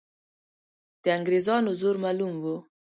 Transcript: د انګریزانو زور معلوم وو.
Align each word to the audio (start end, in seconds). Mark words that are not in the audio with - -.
د 1.03 1.05
انګریزانو 1.17 1.69
زور 1.79 1.95
معلوم 2.03 2.33
وو. 2.43 2.57